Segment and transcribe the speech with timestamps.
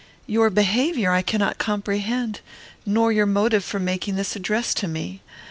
[0.25, 2.39] Your behaviour I cannot comprehend,
[2.87, 5.21] nor your motive for making this address to me.